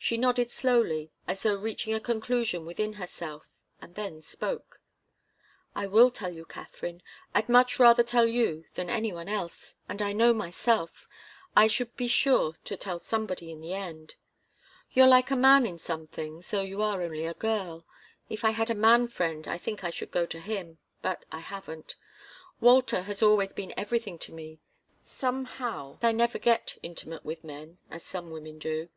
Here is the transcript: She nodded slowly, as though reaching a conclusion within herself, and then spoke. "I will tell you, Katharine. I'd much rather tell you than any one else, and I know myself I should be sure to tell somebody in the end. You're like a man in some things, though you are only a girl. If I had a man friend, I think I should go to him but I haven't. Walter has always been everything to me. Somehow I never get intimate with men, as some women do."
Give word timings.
She 0.00 0.16
nodded 0.16 0.52
slowly, 0.52 1.10
as 1.26 1.42
though 1.42 1.56
reaching 1.58 1.92
a 1.92 2.00
conclusion 2.00 2.64
within 2.64 2.94
herself, 2.94 3.42
and 3.82 3.96
then 3.96 4.22
spoke. 4.22 4.80
"I 5.74 5.86
will 5.88 6.10
tell 6.12 6.32
you, 6.32 6.44
Katharine. 6.44 7.02
I'd 7.34 7.48
much 7.48 7.80
rather 7.80 8.04
tell 8.04 8.26
you 8.26 8.64
than 8.74 8.88
any 8.88 9.12
one 9.12 9.28
else, 9.28 9.74
and 9.88 10.00
I 10.00 10.12
know 10.12 10.32
myself 10.32 11.08
I 11.56 11.66
should 11.66 11.94
be 11.96 12.06
sure 12.06 12.56
to 12.62 12.76
tell 12.76 13.00
somebody 13.00 13.50
in 13.50 13.60
the 13.60 13.74
end. 13.74 14.14
You're 14.92 15.08
like 15.08 15.32
a 15.32 15.36
man 15.36 15.66
in 15.66 15.80
some 15.80 16.06
things, 16.06 16.48
though 16.52 16.62
you 16.62 16.80
are 16.80 17.02
only 17.02 17.26
a 17.26 17.34
girl. 17.34 17.84
If 18.30 18.44
I 18.44 18.50
had 18.52 18.70
a 18.70 18.76
man 18.76 19.08
friend, 19.08 19.48
I 19.48 19.58
think 19.58 19.82
I 19.82 19.90
should 19.90 20.12
go 20.12 20.26
to 20.26 20.38
him 20.40 20.78
but 21.02 21.24
I 21.32 21.40
haven't. 21.40 21.96
Walter 22.60 23.02
has 23.02 23.20
always 23.20 23.52
been 23.52 23.74
everything 23.76 24.16
to 24.20 24.32
me. 24.32 24.60
Somehow 25.04 25.98
I 26.02 26.12
never 26.12 26.38
get 26.38 26.78
intimate 26.84 27.24
with 27.24 27.42
men, 27.42 27.78
as 27.90 28.04
some 28.04 28.30
women 28.30 28.58
do." 28.60 28.90